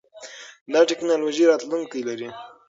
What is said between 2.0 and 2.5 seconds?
لري.